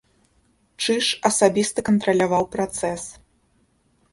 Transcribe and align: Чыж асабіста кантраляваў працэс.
Чыж 0.85 1.05
асабіста 1.29 1.79
кантраляваў 1.91 2.43
працэс. 2.57 3.03